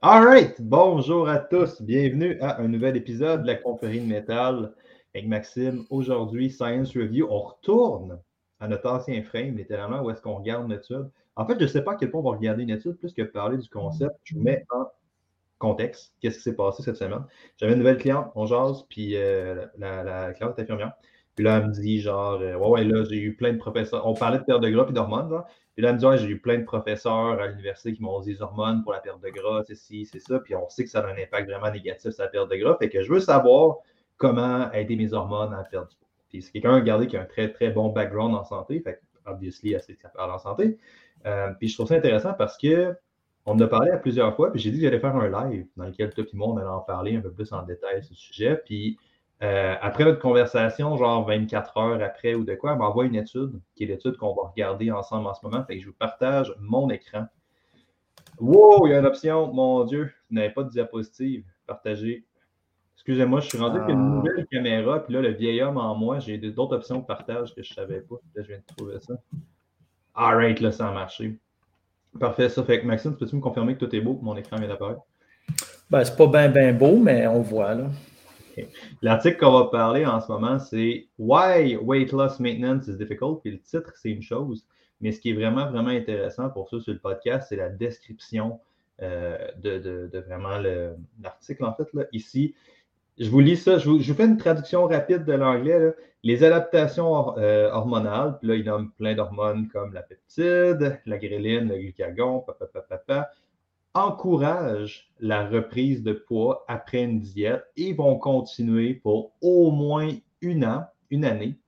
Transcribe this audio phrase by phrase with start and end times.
[0.00, 1.82] All right, bonjour à tous.
[1.82, 4.72] Bienvenue à un nouvel épisode de la confrérie de métal
[5.12, 5.86] avec Maxime.
[5.90, 7.26] Aujourd'hui, Science Review.
[7.28, 8.20] On retourne
[8.60, 11.10] à notre ancien frame, littéralement, où est-ce qu'on regarde étude.
[11.34, 13.12] En fait, je ne sais pas à quel point on va regarder une étude, plus
[13.12, 14.14] que parler du concept.
[14.22, 14.86] Je vous mets en
[15.58, 16.14] contexte.
[16.20, 17.24] Qu'est-ce qui s'est passé cette semaine?
[17.56, 20.92] J'avais une nouvelle cliente, on jase, puis euh, la, la, cliente est infirmière.
[21.38, 24.04] Puis là, elle me dit, genre, euh, ouais, ouais, là, j'ai eu plein de professeurs.
[24.04, 25.46] On parlait de perte de gras et d'hormones, genre.
[25.74, 28.18] Puis là, elle me dit, ouais, j'ai eu plein de professeurs à l'université qui m'ont
[28.18, 30.40] dit hormones pour la perte de gras, c'est ci, c'est ça.
[30.40, 32.76] Puis on sait que ça a un impact vraiment négatif sur la perte de gras.
[32.80, 33.76] Fait que je veux savoir
[34.16, 36.08] comment aider mes hormones à perdre du poids.
[36.28, 38.80] Puis c'est quelqu'un, regardez, qui a un très, très bon background en santé.
[38.80, 40.76] Fait que, obviously, elle sait parle en santé.
[41.24, 42.96] Euh, puis je trouve ça intéressant parce que
[43.46, 45.68] on en a parlé à plusieurs fois, puis j'ai dit que j'allais faire un live
[45.76, 48.20] dans lequel tout le monde allait en parler un peu plus en détail sur ce
[48.20, 48.60] sujet.
[48.64, 48.98] Puis
[49.42, 53.60] euh, après notre conversation, genre 24 heures après ou de quoi, elle m'envoie une étude,
[53.74, 55.64] qui est l'étude qu'on va regarder ensemble en ce moment.
[55.64, 57.26] Fait que je vous partage mon écran.
[58.40, 61.44] Wow, il y a une option, mon Dieu, vous n'avez pas de diapositive.
[61.66, 62.24] Partagez.
[62.96, 64.16] Excusez-moi, je suis rendu avec une ah.
[64.16, 67.62] nouvelle caméra, puis là, le vieil homme en moi, j'ai d'autres options de partage que
[67.62, 68.16] je ne savais pas.
[68.34, 69.14] Là, je viens de trouver ça.
[70.14, 71.38] Alright, là, ça a marché.
[72.18, 74.56] Parfait, ça fait que Maxime, peux-tu me confirmer que tout est beau, que mon écran
[74.56, 75.02] vient d'apparaître?
[75.90, 77.86] Ben, c'est pas bien, bien beau, mais on voit, là.
[79.02, 83.40] L'article qu'on va parler en ce moment, c'est Why Weight Loss Maintenance is Difficult.
[83.42, 84.66] Puis le titre, c'est une chose.
[85.00, 88.60] Mais ce qui est vraiment, vraiment intéressant pour ça sur le podcast, c'est la description
[89.00, 90.58] euh, de, vraiment
[91.22, 91.64] l'article.
[91.64, 92.54] En fait, là, ici,
[93.18, 93.78] je vous lis ça.
[93.78, 95.94] Je vous, fais une traduction rapide de l'anglais.
[96.24, 101.68] Les adaptations euh, hormonales, puis là, il nomme plein d'hormones comme la peptide, la gréline,
[101.68, 103.30] le glucagon, papa, papa,
[103.98, 110.10] encouragent la reprise de poids après une diète et vont continuer pour au moins
[110.40, 111.58] une an, une année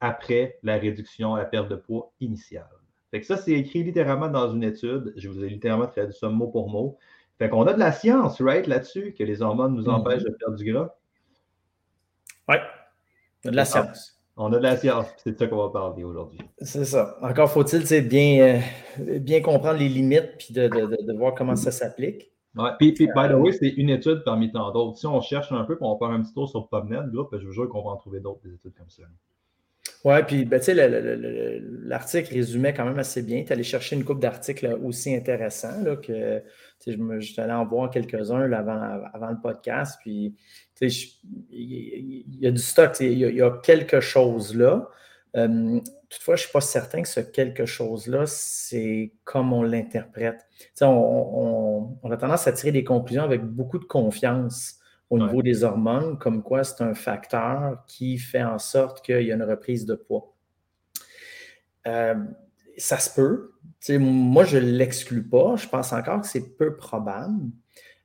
[0.00, 2.68] après la réduction, la perte de poids initiale.
[3.10, 5.12] Fait que ça, c'est écrit littéralement dans une étude.
[5.16, 6.98] Je vous ai littéralement traduit ça mot pour mot.
[7.38, 9.94] Fait qu'on a de la science, right, là-dessus, que les hormones nous mhm.
[9.94, 10.94] empêchent de perdre du gras?
[12.48, 12.56] Oui,
[13.44, 14.21] de la science.
[14.36, 16.38] On a de la science, c'est de ça qu'on va parler aujourd'hui.
[16.58, 17.18] C'est ça.
[17.20, 18.62] Encore faut-il bien,
[18.98, 22.32] euh, bien comprendre les limites puis de, de, voir comment ça s'applique.
[22.56, 24.98] Ouais, puis, puis, by the way, c'est une étude parmi tant d'autres.
[24.98, 27.46] Si on cherche un peu, on va faire un petit tour sur PubMed, là, je
[27.46, 29.02] vous jure qu'on va en trouver d'autres, des études comme ça.
[30.04, 30.60] Oui, puis ben,
[31.84, 33.44] l'article résumait quand même assez bien.
[33.44, 36.42] Tu allé chercher une coupe d'articles aussi intéressants là, que
[36.84, 39.98] je, me, suis allé en voir quelques-uns avant, le podcast.
[40.02, 40.34] Puis
[40.80, 44.88] il y, a du stock, il y, a quelque chose là.
[45.36, 45.80] Euh,
[46.10, 50.44] toutefois, je ne suis pas certain que ce quelque chose-là, c'est comme on l'interprète.
[50.80, 54.81] On, a tendance à tirer des conclusions avec beaucoup de confiance
[55.12, 59.30] au niveau des hormones, comme quoi c'est un facteur qui fait en sorte qu'il y
[59.30, 60.34] a une reprise de poids.
[61.86, 62.14] Euh,
[62.78, 63.52] ça se peut.
[63.98, 65.56] moi, je ne l'exclus pas.
[65.56, 67.42] Je pense encore que c'est peu probable.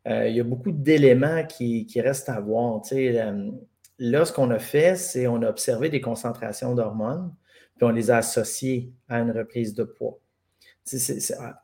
[0.06, 2.82] Euh, il y a beaucoup d'éléments qui, restent à voir.
[2.92, 3.52] Euh,
[4.00, 7.34] là, ce qu'on a fait, c'est on a observé des concentrations d'hormones,
[7.78, 10.20] puis on les a associées à une reprise de poids.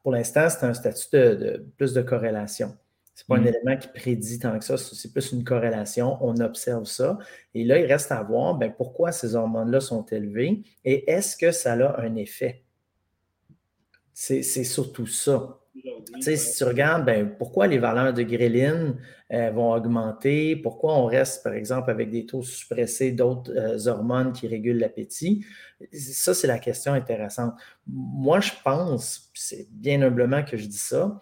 [0.04, 2.78] pour l'instant, c'est un statut de, plus de corrélation.
[3.16, 3.48] Ce n'est pas un mm.
[3.48, 6.18] élément qui prédit tant que ça, c'est plus une corrélation.
[6.22, 7.20] On observe ça.
[7.54, 11.52] Et là, il reste à voir ben, pourquoi ces hormones-là sont élevées et est-ce que
[11.52, 12.64] ça a un effet?
[14.14, 15.60] C'est surtout ça.
[16.22, 18.96] si tu regardes, ben, pourquoi les valeurs de gréline
[19.32, 24.34] euh, vont augmenter, pourquoi on reste, par exemple, avec des taux suppressés d'autres euh, hormones
[24.34, 25.44] qui régulent l'appétit,
[25.92, 27.56] ça, c'est la question intéressante.
[27.88, 31.20] Moi, je pense, c'est bien humblement que je dis ça,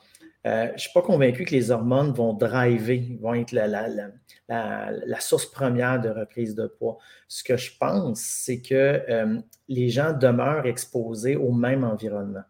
[0.48, 5.46] euh, je ne suis pas convaincu que les hormones vont driver, vont être la, source
[5.46, 6.98] première de reprise de poids.
[7.28, 12.44] Ce que je pense, c'est que euh, les gens demeurent exposés au même environnement.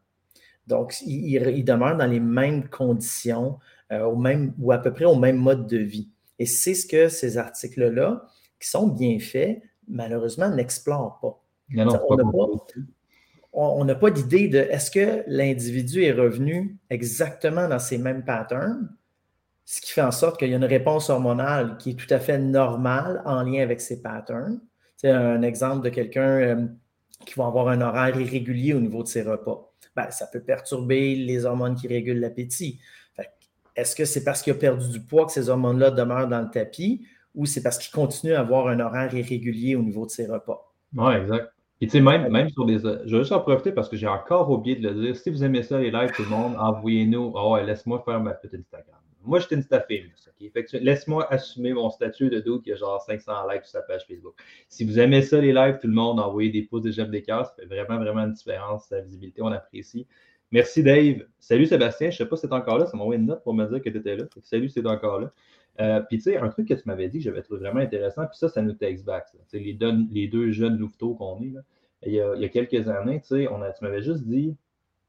[0.67, 3.59] Donc, ils, demeurent dans les mêmes conditions,
[3.91, 6.09] euh, au même, ou à peu près au même mode de vie.
[6.39, 8.25] Et c'est ce que ces articles-là,
[8.57, 11.43] qui sont bien faits, malheureusement, n'explorent pas.
[11.71, 12.15] Non, non, pas,
[13.53, 18.89] on n'a pas d'idée de est-ce que l'individu est revenu exactement dans ces mêmes patterns,
[19.65, 22.19] ce qui fait en sorte qu'il y a une réponse hormonale qui est tout à
[22.19, 24.59] fait normale en lien avec ces patterns.
[24.97, 26.67] C'est un exemple de quelqu'un euh,
[27.25, 29.73] qui va avoir un horaire irrégulier au niveau de ses repas.
[29.95, 32.79] Ben, ça peut perturber les hormones qui régulent l'appétit.
[33.75, 36.49] Est-ce que c'est parce qu'il a perdu du poids que ces hormones-là demeurent dans le
[36.49, 40.27] tapis ou c'est parce qu'il continue à avoir un horaire irrégulier au niveau de ses
[40.27, 40.73] repas?
[40.93, 41.53] Oui, exact.
[41.81, 42.77] Et tu sais, même, même sur des.
[42.77, 45.15] Je vais juste en profiter parce que j'ai encore oublié de le dire.
[45.15, 47.33] Si vous aimez ça, les lives, tout le monde, envoyez-nous.
[47.35, 48.99] Oh, laisse-moi faire ma petite Instagram.
[49.23, 50.27] Moi, je suis Instafamous.
[50.27, 50.51] OK?
[50.51, 53.81] Fait que laisse-moi assumer mon statut de doute qui a genre 500 likes sur sa
[53.81, 54.35] page Facebook.
[54.69, 57.23] Si vous aimez ça, les lives, tout le monde, envoyez des pouces, des j'aime, des
[57.23, 57.47] cœurs.
[57.47, 58.87] Ça fait vraiment, vraiment une différence.
[58.91, 60.05] La visibilité, on apprécie.
[60.51, 61.25] Merci Dave.
[61.39, 62.11] Salut Sébastien.
[62.11, 62.85] Je ne sais pas si tu es encore là.
[62.85, 64.25] Ça m'a envoyé une note pour me dire que tu étais là.
[64.43, 65.31] Salut es encore là.
[65.79, 68.25] Euh, puis tu sais, un truc que tu m'avais dit que j'avais trouvé vraiment intéressant,
[68.27, 69.25] puis ça, ça nous takes back.
[69.53, 71.61] Les deux, les deux jeunes louveteaux qu'on est, là,
[72.05, 73.21] il, y a, quelques années,
[73.51, 74.55] on a, tu m'avais juste dit,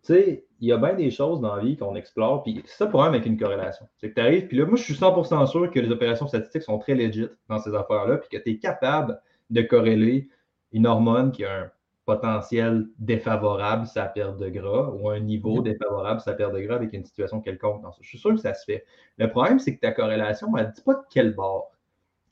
[0.03, 2.87] tu sais, il y a bien des choses dans la vie qu'on explore, puis ça
[2.87, 3.89] pour avec une corrélation.
[3.97, 6.63] C'est que tu arrives, puis là, moi, je suis 100% sûr que les opérations statistiques
[6.63, 9.21] sont très legit dans ces affaires-là, puis que tu es capable
[9.51, 10.29] de corréler
[10.73, 11.71] une hormone qui a un
[12.05, 16.93] potentiel défavorable sa perte de gras ou un niveau défavorable sa perte de gras avec
[16.93, 17.83] une situation quelconque.
[18.01, 18.85] Je suis sûr que ça se fait.
[19.19, 21.73] Le problème, c'est que ta corrélation, elle ne dit pas de quel bord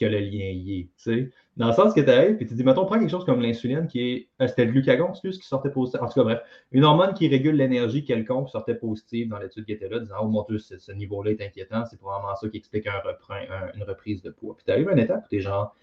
[0.01, 1.31] que le lien y est.
[1.57, 3.87] Dans le sens que tu arrives et tu dis, mettons, prends quelque chose comme l'insuline
[3.87, 4.29] qui est.
[4.41, 6.01] Euh, c'était le glucagon, excuse, qui sortait positif.
[6.01, 6.41] En tout cas, bref,
[6.73, 10.29] une hormone qui régule l'énergie quelconque sortait positive dans l'étude qui était là, disant, oh
[10.29, 13.01] mon Dieu, ce, niveau-là est inquiétant, c'est probablement ça qui explique un
[13.75, 14.57] une reprise de poids.
[14.57, 15.77] Puis tu arrives à une étape où tu es genre,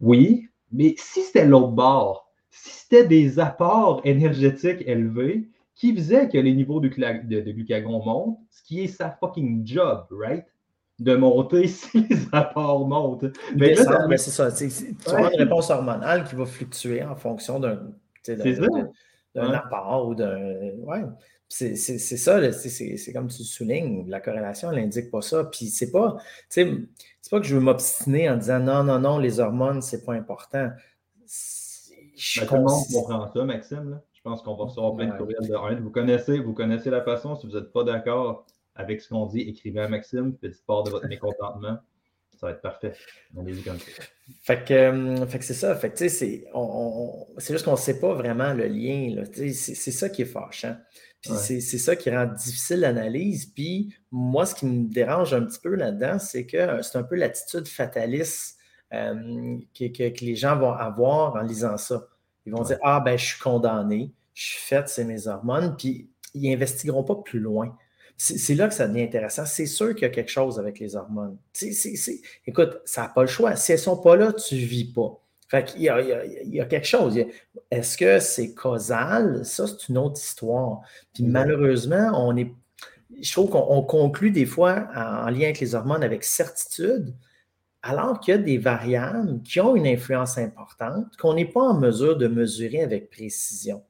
[0.00, 6.38] oui, mais si c'était l'autre bord, si c'était des apports énergétiques élevés qui faisaient que
[6.38, 10.44] les niveaux de, glucagon montent, ce qui est sa fucking job, right?
[10.98, 13.26] De monter si les apports montent.
[13.54, 14.50] Mais, c'est ça.
[14.50, 14.64] Tu
[15.14, 17.92] as une réponse hormonale qui va fluctuer en fonction d'un
[19.36, 20.36] apport ou d'un.
[20.78, 21.04] Ouais.
[21.50, 25.44] C'est ça, c'est comme tu le soulignes, la corrélation, elle n'indique pas ça.
[25.44, 26.18] Puis c'est pas,
[26.50, 26.66] c'est
[27.30, 30.70] pas que je veux m'obstiner en disant non, non, non, les hormones, c'est pas important.
[32.36, 34.00] Ben, tout le monde comprend ça, Maxime.
[34.12, 35.80] Je pense qu'on va recevoir plein de courriels de haine.
[35.80, 37.36] Vous connaissez, vous connaissez la façon.
[37.36, 40.90] Si vous n'êtes pas d'accord avec ce qu'on dit, écrivez à Maxime, faites part de
[40.90, 41.78] votre mécontentement.
[42.38, 42.94] Ça va être parfait.
[43.36, 44.02] On est comme ça.
[44.42, 45.74] Fait que, euh, fait que c'est ça.
[45.74, 46.44] Fait que, c'est,
[47.48, 49.24] juste qu'on ne sait pas vraiment le lien.
[49.32, 50.76] C'est, ça qui est fâchant.
[51.20, 53.46] Puis c'est, ça qui rend difficile l'analyse.
[53.46, 57.16] Puis moi, ce qui me dérange un petit peu là-dedans, c'est que c'est un peu
[57.16, 58.57] l'attitude fataliste
[58.94, 62.08] euh, que, les gens vont avoir en lisant ça.
[62.46, 66.08] Ils vont dire Ah, ben, je suis condamné, je suis fait, c'est mes hormones, puis
[66.34, 67.76] ils n'investigueront pas plus loin.
[68.16, 69.46] C'est là que ça devient intéressant.
[69.46, 71.36] C'est sûr qu'il y a quelque chose avec les hormones.
[72.48, 73.54] Écoute, ça n'a pas le choix.
[73.54, 75.20] Si elles ne sont pas là, tu ne vis pas.
[75.48, 76.00] Fait qu'il y, a,
[76.42, 77.16] il y a quelque chose.
[77.70, 79.44] Est-ce que c'est causal?
[79.46, 80.80] Ça, c'est une autre histoire.
[81.14, 82.52] Puis malheureusement, on est,
[83.20, 87.14] je trouve qu'on conclut des fois en lien avec les hormones avec certitude,
[87.88, 91.80] alors qu'il y a des variables qui ont une influence importante qu'on n'est pas en
[91.80, 93.82] mesure de mesurer avec précision.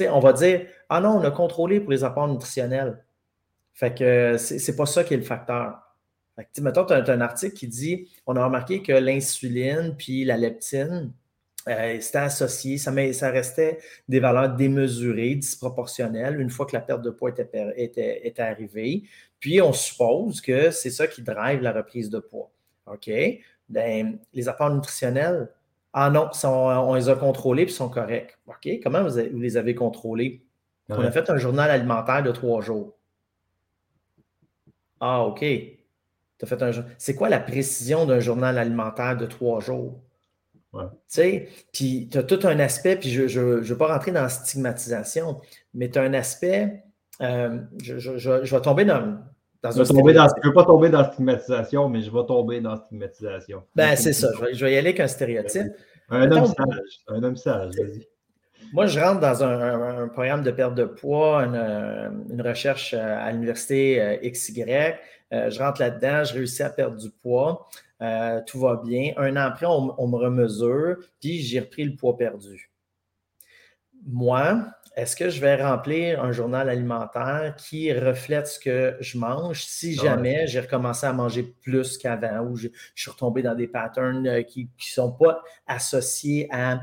[0.00, 3.04] on va dire Ah non, on a contrôlé pour les apports nutritionnels.
[3.74, 5.78] Fait que c'est pas ça qui est le facteur.
[6.36, 10.38] Fait mettons, tu as, un article qui dit On a remarqué que l'insuline puis la
[10.38, 11.12] leptine,
[11.68, 17.10] euh, c'était associé, ça, restait des valeurs démesurées, disproportionnelles, une fois que la perte de
[17.10, 17.30] poids
[17.76, 19.02] était arrivée.
[19.38, 22.53] Puis on suppose que c'est ça qui drive la reprise de poids.
[22.86, 23.10] OK?
[23.68, 25.48] Ben, les apports nutritionnels,
[25.92, 28.36] ah non, on les a contrôlés et sont corrects.
[28.46, 28.68] OK?
[28.82, 30.42] Comment vous, les avez contrôlés?
[30.88, 32.96] On a fait un journal alimentaire de trois jours.
[35.00, 35.40] Ah, OK.
[35.40, 40.00] fait un C'est quoi la précision d'un journal alimentaire de trois jours?
[40.72, 44.22] Tu sais, puis tu as tout un aspect, puis je ne veux pas rentrer dans
[44.22, 45.40] la stigmatisation,
[45.72, 46.82] mais tu as un aspect,
[47.20, 49.22] euh, je, je, vais tomber dans,
[49.72, 53.62] je ne veux pas tomber dans la stigmatisation, mais je vais tomber dans la stigmatisation.
[53.74, 54.28] Ben, c'est ça.
[54.52, 55.72] Je vais, y aller avec un stéréotype.
[56.10, 57.00] Un homme sage.
[57.08, 58.06] Un homme sage, vas-y.
[58.72, 64.02] Moi, je rentre dans un, programme de perte de poids, une, recherche euh, à l'université
[64.02, 64.64] euh, XY.
[65.32, 67.68] Euh, je rentre là-dedans, je réussis à perdre du poids.
[68.46, 69.12] tout va bien.
[69.16, 72.70] Un an après, on, on me remesure, puis j'ai repris le poids perdu.
[74.06, 74.64] Moi,
[74.96, 79.64] est-ce que je vais remplir un journal alimentaire qui reflète ce que je mange?
[79.64, 84.26] Si jamais j'ai recommencé à manger plus qu'avant ou je, suis retombé dans des patterns
[84.26, 86.80] euh, qui ne sont pas associés à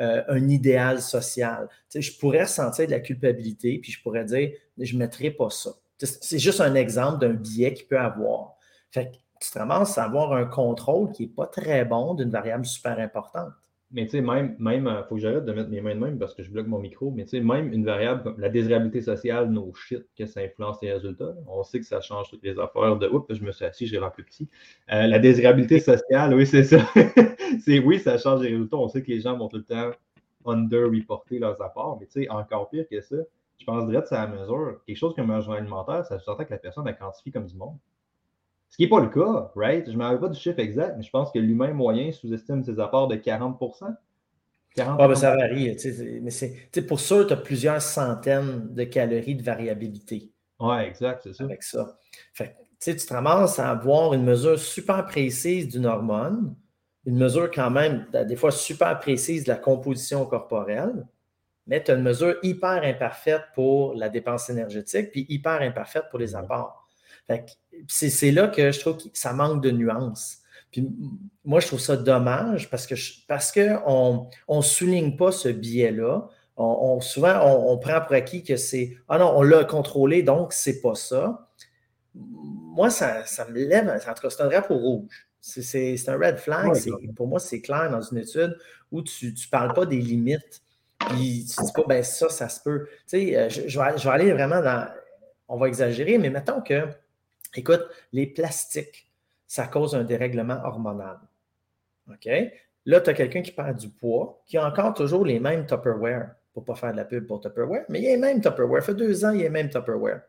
[0.00, 1.68] euh, un idéal social?
[1.94, 5.70] je pourrais ressentir de la culpabilité, puis je pourrais dire, je ne mettrai pas ça.
[5.98, 8.56] C'est juste un exemple d'un biais qu'il peut avoir.
[8.90, 12.30] Fait que tu te ramasses à avoir un contrôle qui n'est pas très bon d'une
[12.30, 13.52] variable super importante.
[13.92, 16.18] Mais tu sais, même, même, euh, faut que j'arrête de mettre mes mains de même
[16.18, 19.02] parce que je bloque mon micro, mais tu sais, même une variable comme la désirabilité
[19.02, 21.34] sociale, nos shit, que ça influence les résultats.
[21.46, 24.00] On sait que ça change toutes les affaires de oups, je me suis assis, j'ai
[24.00, 24.48] l'air plus petit.
[24.90, 26.78] Euh, la désirabilité sociale, oui, c'est ça.
[27.64, 28.78] c'est oui, ça change les résultats.
[28.78, 29.90] On sait que les gens vont tout le temps
[30.46, 33.16] under-reporter leurs apports, mais tu sais, encore pire que ça,
[33.58, 34.80] je pense que c'est à la mesure.
[34.86, 37.56] Quelque chose comme un journal alimentaire, ça sous-entend que la personne a quantifié comme du
[37.56, 37.76] monde.
[38.72, 39.84] Ce qui n'est pas le cas, right?
[39.86, 42.80] Je ne rappelle pas du chiffre exact, mais je pense que l'humain moyen sous-estime ses
[42.80, 43.94] apports de 40%
[44.74, 45.76] 40 ben, ça varie.
[46.22, 50.32] Mais pour sûr, tu as plusieurs centaines de calories de variabilité.
[50.58, 51.44] Oui, exact, c'est ça.
[51.44, 51.98] Avec ça.
[52.32, 56.56] Fait, tu te ramasses à avoir une mesure super précise d'une hormone,
[57.04, 61.06] une mesure quand même, des fois super précise de la composition corporelle,
[61.66, 66.18] mais tu as une mesure hyper imparfaite pour la dépense énergétique, puis hyper imparfaite pour
[66.18, 66.81] les apports.
[67.88, 70.42] C'est là que je trouve que ça manque de nuances.
[70.72, 70.88] Puis
[71.44, 72.94] moi, je trouve ça dommage parce que
[73.28, 76.28] parce qu'on ne souligne pas ce biais-là.
[76.56, 80.80] On, souvent, on, prend pour acquis que c'est Ah non, on l'a contrôlé, donc c'est
[80.80, 81.48] pas ça.
[82.14, 85.26] Moi, ça, me lève, en tout cas, c'est un drapeau rouge.
[85.40, 86.72] C'est un red flag.
[87.16, 88.56] pour moi, c'est clair dans une étude
[88.90, 90.62] où tu ne parles pas des limites.
[91.08, 92.86] Puis tu ne dis pas, ben ça, ça se peut.
[92.86, 94.88] Tu sais, euh, je, je, vais, je vais aller vraiment dans.
[95.48, 96.86] On va exagérer, mais mettons que,
[97.54, 97.82] écoute,
[98.12, 99.10] les plastiques,
[99.46, 101.18] ça cause un dérèglement hormonal.
[102.10, 102.28] OK?
[102.84, 106.34] Là, tu as quelqu'un qui perd du poids, qui a encore toujours les mêmes Tupperware,
[106.52, 108.82] pour ne pas faire de la pub pour Tupperware, mais il a les mêmes Tupperware.
[108.82, 110.22] Ça fait deux ans, il a les mêmes Tupperware.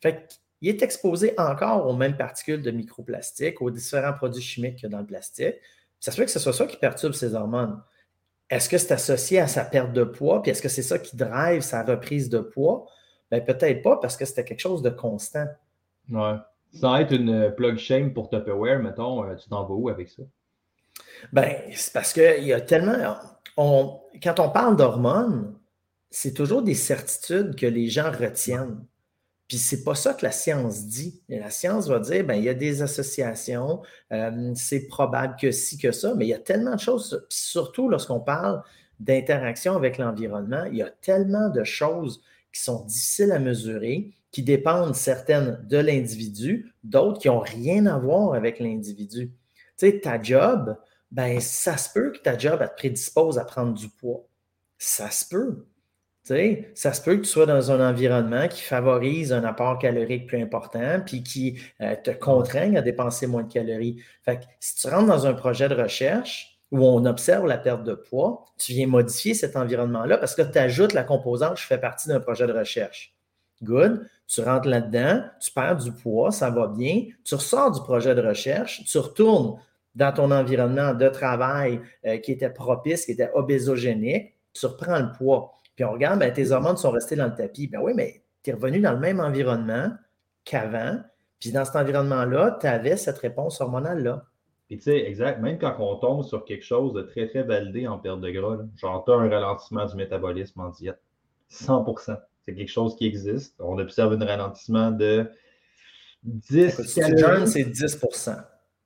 [0.00, 0.26] Fait
[0.58, 4.86] qu'il est exposé encore aux mêmes particules de microplastique, aux différents produits chimiques qu'il y
[4.86, 5.56] a dans le plastique.
[6.00, 7.82] Ça se fait que ce soit ça qui perturbe ses hormones.
[8.48, 10.42] Est-ce que c'est associé à sa perte de poids?
[10.42, 12.86] Puis est-ce que c'est ça qui drive sa reprise de poids?
[13.30, 15.46] Bien, peut-être pas parce que c'était quelque chose de constant.
[16.10, 16.36] Ouais.
[16.72, 20.22] Sans être une plug shame pour Tupperware, mettons, euh, tu t'en vas où avec ça?
[21.32, 23.16] Ben, c'est parce qu'il y a tellement.
[23.56, 25.54] quand on parle d'hormones,
[26.10, 28.84] c'est toujours des certitudes que les gens retiennent.
[29.48, 31.22] Puis c'est pas ça que la science dit.
[31.28, 35.76] la science va dire, ben il y a des associations, euh, c'est probable que si,
[35.76, 38.62] que ça, mais il y a tellement de choses, surtout lorsqu'on parle
[39.00, 42.22] d'interaction avec l'environnement, il y a tellement de choses
[42.52, 47.98] qui sont difficiles à mesurer qui dépendent certaines de l'individu, d'autres qui n'ont rien à
[47.98, 49.32] voir avec l'individu.
[49.78, 50.76] Tu sais, ta job,
[51.10, 54.26] ben ça se peut que ta job te prédispose à prendre du poids.
[54.78, 55.66] Ça se peut.
[56.26, 60.26] Tu ça se peut que tu sois dans un environnement qui favorise un apport calorique
[60.26, 64.02] plus important, puis qui euh, te contraigne à dépenser moins de calories.
[64.24, 67.84] Fait que si tu rentres dans un projet de recherche où on observe la perte
[67.84, 71.78] de poids, tu viens modifier cet environnement-là parce que tu ajoutes la composante je fais
[71.78, 73.16] partie d'un projet de recherche.
[73.62, 74.06] Good.
[74.26, 77.06] Tu rentres là-dedans, tu perds du poids, ça va bien.
[77.24, 79.60] Tu ressors du projet de recherche, tu retournes
[79.94, 85.12] dans ton environnement de travail euh, qui était propice, qui était obésogénique, tu reprends le
[85.16, 85.52] poids.
[85.74, 87.66] Puis on regarde, ben, tes hormones sont restées dans le tapis.
[87.66, 89.90] Ben oui, mais tu es revenu dans le même environnement
[90.44, 91.00] qu'avant.
[91.40, 94.24] Puis dans cet environnement-là, tu avais cette réponse hormonale-là.
[94.68, 97.88] Puis tu sais, exact, même quand on tombe sur quelque chose de très, très validé
[97.88, 101.00] en perte de gras, genre tu as un ralentissement du métabolisme en diète.
[101.48, 101.84] 100
[102.44, 103.60] c'est quelque chose qui existe.
[103.60, 105.30] On observe un ralentissement de
[106.24, 107.48] 10 calories.
[107.48, 108.00] c'est 10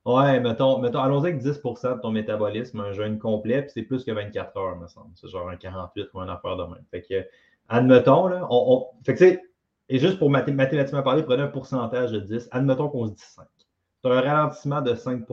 [0.05, 4.05] Ouais, mettons, mettons allons-y avec 10% de ton métabolisme, un jeûne complet, puis c'est plus
[4.05, 5.11] que 24 heures, me semble.
[5.15, 6.85] C'est genre un 48 ou un affaire de même.
[6.91, 7.27] Fait que,
[7.71, 9.41] admettons, là, on, fait que,
[9.89, 13.47] et juste pour mathématiquement parler, prenez un pourcentage de 10, admettons qu'on se dit 5.
[14.03, 15.25] Tu as un ralentissement de 5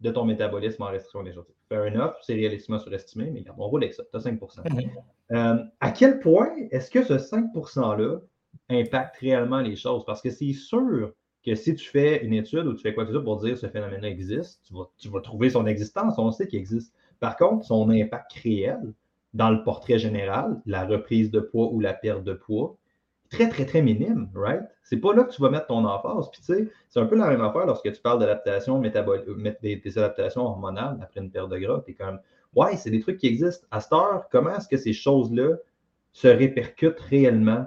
[0.00, 1.56] de ton métabolisme en restriction énergétique.
[1.68, 4.90] Fair enough, c'est réalistiquement surestimé, mais on roule avec ça, tu as 5 mhm.
[5.32, 8.20] euh, À quel point est-ce que ce 5 %-là
[8.70, 10.04] impacte réellement les choses?
[10.04, 11.12] Parce que c'est sûr
[11.44, 13.56] que si tu fais une étude ou tu fais quoi que ce soit pour dire
[13.58, 16.94] ce phénomène-là existe, tu vas, tu vas trouver son existence, on sait qu'il existe.
[17.20, 18.94] Par contre, son impact réel
[19.34, 22.76] dans le portrait général, la reprise de poids ou la perte de poids,
[23.30, 24.62] très, très, très minime, right?
[24.82, 26.30] C'est pas là que tu vas mettre ton emphase.
[26.30, 29.54] Puis, tu sais, c'est un peu la même affaire lorsque tu parles d'adaptation métabolique, euh,
[29.62, 31.82] des, des, adaptations hormonales après une perte de gras.
[31.84, 32.18] Tu es comme,
[32.56, 33.66] ouais, c'est des trucs qui existent.
[33.70, 35.56] À cette heure, comment est-ce que ces choses-là
[36.12, 37.66] se répercutent réellement?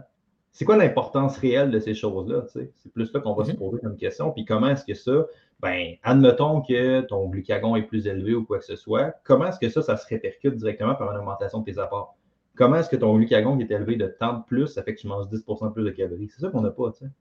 [0.52, 2.42] C'est quoi l'importance réelle de ces choses-là?
[2.42, 2.72] Tu sais?
[2.78, 3.58] C'est plus là qu'on va se mm-hmm.
[3.58, 4.32] poser comme question.
[4.32, 5.28] Puis, comment est-ce que ça,
[5.60, 9.60] ben, admettons que ton glucagon est plus élevé ou quoi que ce soit, comment est-ce
[9.60, 12.18] que ça, ça se répercute directement par une augmentation de tes apports?
[12.56, 15.08] Comment est-ce que ton glucagon est élevé de tant de plus, ça fait que tu
[15.08, 16.30] manges 10% plus de calories?
[16.34, 17.12] C'est ça qu'on n'a pas, tu sais.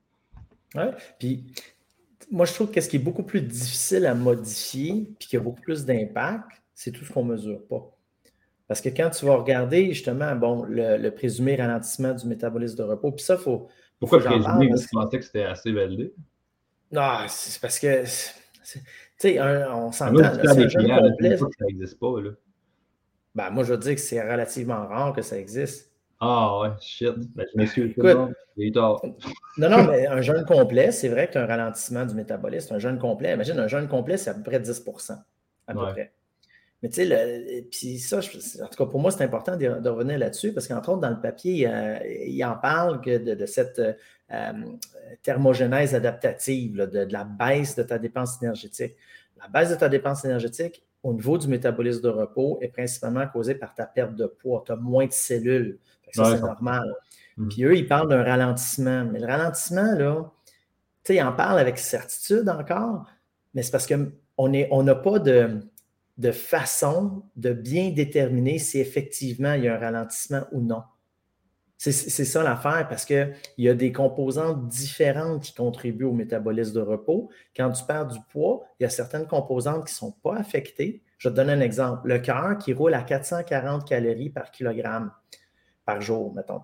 [0.77, 0.85] Oui,
[1.19, 1.53] puis
[2.31, 5.41] moi, je trouve que ce qui est beaucoup plus difficile à modifier, puis qui a
[5.41, 7.91] beaucoup plus d'impact, c'est tout ce qu'on ne mesure pas.
[8.69, 13.11] Parce que quand tu vas regarder justement, bon, le, présumé ralentissement du métabolisme de repos,
[13.11, 13.69] puis ça, il faut.
[13.99, 14.71] Pourquoi présumer?
[14.71, 14.79] que...
[14.79, 16.15] Tu pensais que c'était assez validé?
[16.93, 18.05] Non, c'est parce que.
[18.05, 18.81] Tu
[19.19, 20.23] sais, on s'entend.
[20.23, 22.31] Ça n'existe pas, là.
[23.35, 25.91] Ben, moi, je veux dire que c'est relativement rare que ça existe.
[26.21, 27.15] Ah ouais, shit.
[27.35, 27.95] Ben, je m'excuse.
[27.97, 32.75] Non, non, mais un jeûne complet, c'est vrai que tu as un ralentissement du métabolisme.
[32.75, 35.17] Un jeûne complet, imagine, un jeûne complet, c'est à peu près 10%
[35.67, 36.13] à peu près.
[36.83, 40.53] Mais tu sais, puis ça, en tout cas, pour moi, c'est important de, revenir là-dessus
[40.53, 41.69] parce qu'entre autres, dans le papier,
[42.27, 44.53] il en parle que de, cette euh,
[45.23, 48.95] thermogénèse adaptative, de, la baisse de ta dépense énergétique.
[49.39, 53.54] La baisse de ta dépense énergétique, au niveau du métabolisme de repos est principalement causé
[53.54, 54.62] par ta perte de poids.
[54.66, 55.78] Tu as moins de cellules.
[56.12, 56.92] Ça, c'est normal.
[57.37, 57.49] Mm.
[57.49, 59.04] Puis eux, ils parlent d'un ralentissement.
[59.04, 60.52] Mais le ralentissement, là, tu
[61.04, 63.07] sais, ils en parlent avec certitude encore,
[63.54, 65.61] mais c'est parce qu'on n'a on pas de,
[66.19, 70.83] de façon de bien déterminer si effectivement il y a un ralentissement ou non.
[71.83, 76.83] C'est ça l'affaire parce qu'il y a des composantes différentes qui contribuent au métabolisme de
[76.83, 77.31] repos.
[77.57, 81.03] Quand tu perds du poids, il y a certaines composantes qui ne sont pas affectées.
[81.17, 82.07] Je te donne un exemple.
[82.07, 85.11] Le cœur qui roule à 440 calories par kilogramme
[85.87, 86.61] par jour, mettons.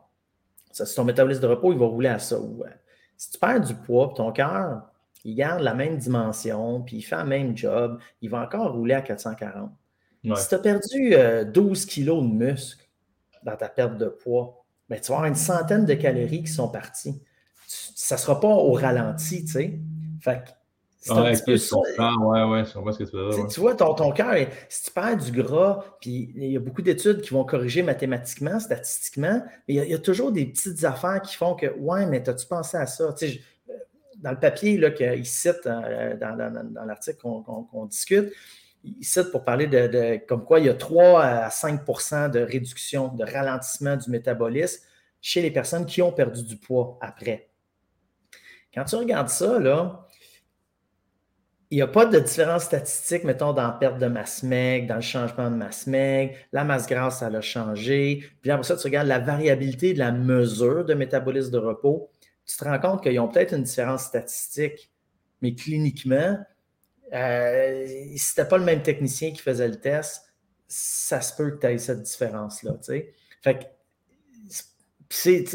[0.70, 2.37] Ça, si ton métabolisme de repos, il va rouler à ça.
[2.37, 2.64] Euh,
[3.16, 4.82] si tu perds du poids, ton cœur,
[5.25, 8.92] il garde la même dimension, puis il fait le même job, il va encore rouler
[8.92, 9.70] à 440.
[10.37, 11.14] Si tu as perdu
[11.50, 12.87] 12 euh, kilos de muscle
[13.44, 16.68] dans ta perte de poids, ben, tu vas avoir une centaine de calories qui sont
[16.68, 17.20] parties.
[17.66, 19.80] ça ne sera pas au ralenti, tu sais.
[20.20, 20.50] Fait que,
[21.12, 23.46] ouais, ouais, ouais, je comprends ce que tu veux dire.
[23.48, 24.34] Tu vois, ton, ton cœur,
[24.68, 28.58] si tu perds du gras, puis il y a beaucoup d'études qui vont corriger mathématiquement,
[28.58, 32.46] statistiquement, mais il y, a, toujours des petites affaires qui font que, ouais, mais as-tu
[32.46, 33.12] pensé à ça?
[33.12, 33.40] Tu sais,
[34.18, 38.32] dans le papier qu'il cite euh, dans, l'article qu'on discute,
[38.98, 41.84] il cite pour parler de, comme quoi il y a 3 à 5
[42.30, 44.82] de réduction, de ralentissement du métabolisme
[45.20, 47.50] chez les personnes qui ont perdu du poids après.
[48.74, 50.06] Quand tu regardes ça, là,
[51.70, 54.96] il n'y a pas de différence statistique, mettons, dans la perte de masse maigre, dans
[54.96, 56.34] le changement de masse maigre.
[56.52, 58.24] La masse grasse, ça a changé.
[58.40, 62.10] Puis après ça, tu regardes la variabilité de la mesure de métabolisme de repos
[62.46, 64.90] tu te rends compte qu'ils ont peut-être une différence statistique,
[65.42, 66.38] mais cliniquement,
[67.12, 70.22] euh, si ce n'était pas le même technicien qui faisait le test,
[70.68, 72.76] ça se peut que tu aies cette différence-là.
[73.42, 73.64] Fait que,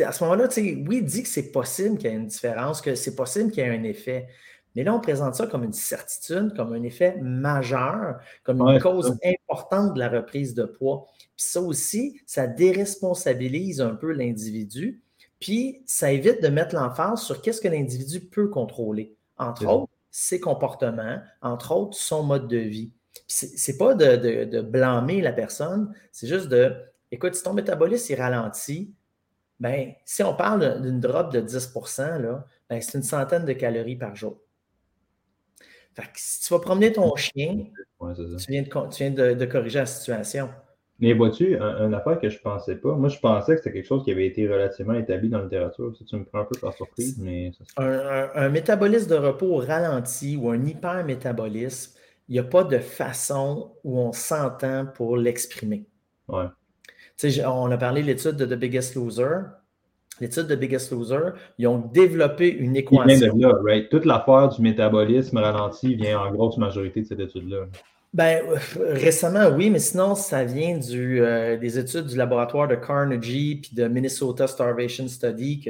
[0.03, 2.95] à ce moment-là, oui, il dit que c'est possible qu'il y ait une différence, que
[2.95, 4.27] c'est possible qu'il y ait un effet.
[4.75, 9.17] Mais là, on présente ça comme une certitude, comme un effet majeur, comme une cause
[9.25, 11.07] importante de la reprise de poids.
[11.17, 15.03] Puis ça aussi, ça déresponsabilise un peu l'individu
[15.41, 19.17] puis, ça évite de mettre l'emphase sur qu'est-ce que l'individu peut contrôler.
[19.37, 22.91] Entre autres, ses comportements, entre autres, son mode de vie.
[23.27, 26.75] Ce n'est pas de, blâmer la personne, c'est juste de,
[27.11, 28.93] écoute, si ton métabolisme est ralenti,
[29.59, 33.95] ben, si on parle d'une drop de 10 là, ben, c'est une centaine de calories
[33.95, 34.41] par jour.
[35.93, 37.65] Fait que si tu vas promener ton chien,
[37.99, 40.49] tu viens, de corriger la situation.
[41.01, 44.03] Mais vois-tu, un, affaire que je pensais pas, moi je pensais que c'était quelque chose
[44.03, 45.91] qui avait été relativement établi dans la littérature.
[45.97, 50.51] Ça, tu me prends un peu par surprise, mais un, métabolisme de repos ralenti ou
[50.51, 51.97] un hypermétabolisme,
[52.29, 55.87] il n'y a pas de façon où on s'entend pour l'exprimer.
[56.27, 56.45] Ouais.
[57.47, 59.39] on a parlé de l'étude de The Biggest Loser.
[60.19, 63.35] L'étude de Biggest Loser, ils ont développé une équation.
[63.35, 63.89] de là, right?
[63.89, 67.65] Toute l'affaire du métabolisme ralenti vient en grosse majorité de cette étude-là.
[68.13, 68.43] Ben,
[68.77, 73.73] récemment, oui, mais sinon, ça vient du, euh, des études du laboratoire de Carnegie puis
[73.73, 75.63] de Minnesota Starvation Study.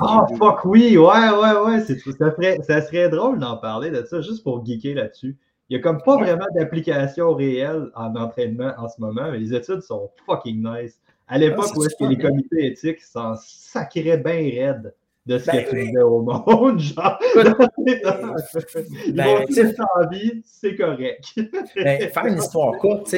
[0.00, 1.80] Ah, oh, fuck oui, ouais, ouais, ouais.
[1.80, 5.36] Ça, ferait, ça serait drôle d'en parler de ça, juste pour geeker là-dessus.
[5.68, 9.52] Il n'y a comme pas vraiment d'application réelle en entraînement en ce moment, mais les
[9.52, 11.00] études sont fucking nice.
[11.26, 14.94] À l'époque ah, où est-ce que les comités éthiques s'en sacraient bien raides
[15.28, 16.80] de ce ben, que tu faisais au monde.
[16.80, 17.18] Genre,
[19.12, 19.44] ben,
[20.10, 21.34] vie, c'est correct.
[21.76, 23.14] ben, faire une histoire courte,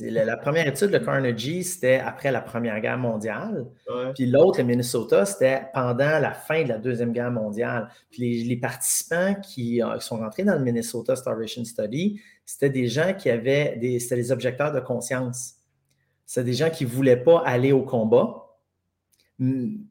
[0.00, 3.66] la, la, première étude de Carnegie, c'était après la Première Guerre mondiale.
[4.14, 7.88] Puis l'autre, le Minnesota, c'était pendant la fin de la Deuxième Guerre mondiale.
[8.10, 12.88] Puis les, participants qui, euh, qui, sont rentrés dans le Minnesota Starvation Study, c'était des
[12.88, 15.56] gens qui avaient des, c'était des objecteurs de conscience.
[16.24, 18.41] C'était des gens qui ne voulaient pas aller au combat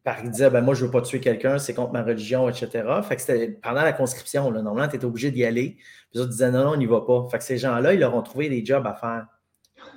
[0.03, 2.69] par disait ben, Moi, je ne veux pas tuer quelqu'un, c'est contre ma religion, etc.
[3.03, 4.51] Fait que c'était pendant la conscription.
[4.51, 5.77] Normalement, tu étais obligé d'y aller.
[6.11, 7.27] Puis autres disaient Non, non, on n'y va pas.
[7.29, 9.27] Fait que ces gens-là, ils leur ont trouvé des jobs à faire.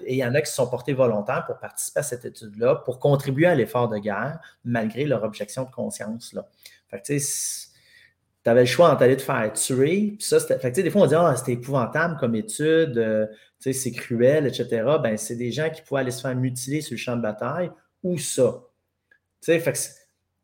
[0.06, 2.76] Et il y en a qui se sont portés volontaires pour participer à cette étude-là,
[2.76, 6.32] pour contribuer à l'effort de guerre, malgré leur objection de conscience.
[6.32, 6.46] Là.
[6.88, 10.14] Fait que tu avais le choix entre aller te faire tuer.
[10.18, 13.26] Puis ça, fait que, des fois, on dit ah, c'était épouvantable comme étude, euh,
[13.58, 14.84] c'est cruel, etc.
[15.02, 17.70] Ben, c'est des gens qui pouvaient aller se faire mutiler sur le champ de bataille
[18.02, 18.62] ou ça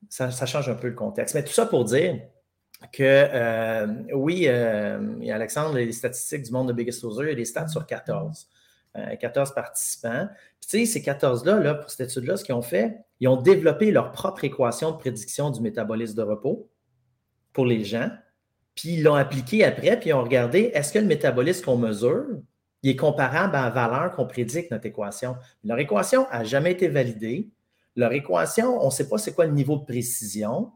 [0.09, 1.35] ça, change un peu le contexte.
[1.35, 2.21] Mais tout ça pour dire
[2.93, 7.35] que euh, oui, euh, Alexandre, les statistiques du monde de Biggest Loser, il y a
[7.35, 8.49] des stats sur 14.
[9.21, 10.29] 14 euh, participants.
[10.61, 13.41] Puis, tu sais, ces 14-là, là, pour cette étude-là, ce qu'ils ont fait, ils ont
[13.41, 16.69] développé leur propre équation de prédiction du métabolisme de repos
[17.53, 18.11] pour les gens.
[18.75, 22.27] Puis, ils l'ont appliqué après, puis ils ont regardé est-ce que le métabolisme qu'on mesure,
[22.83, 25.37] il est comparable à la valeur qu'on prédit notre équation?
[25.65, 27.51] Leur équation n'a jamais été validée.
[27.96, 30.70] Leur équation, on ne sait pas c'est quoi le niveau de précision.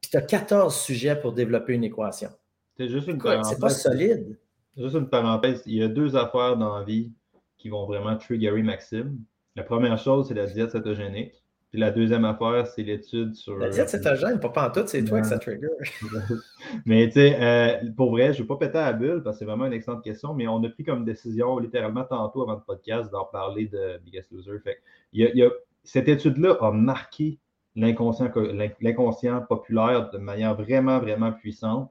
[0.00, 2.30] Puis tu as 14 sujets pour développer une équation.
[2.76, 3.50] C'est juste une parenthèse.
[3.50, 4.38] C'est pas solide.
[4.76, 5.62] Juste une parenthèse.
[5.66, 7.12] Il y a deux affaires dans la vie
[7.58, 9.18] qui vont vraiment triggerer Maxime.
[9.56, 11.34] La première chose, c'est la diète cétogénique.
[11.70, 13.56] Puis la deuxième affaire, c'est l'étude sur.
[13.56, 15.68] La diète cétogène, pas en tout, c'est toi que ça trigger.
[16.86, 19.36] mais tu sais, euh, pour vrai, je ne vais pas péter à la bulle parce
[19.36, 22.54] que c'est vraiment une excellente question, mais on a pris comme décision littéralement tantôt avant
[22.54, 24.58] le podcast d'en parler de Biggest Loser.
[24.64, 24.78] Fait,
[25.12, 25.50] il y a,
[25.92, 27.40] cette étude-là a marqué
[27.74, 31.90] l'inconscient populaire de manière vraiment, vraiment puissante.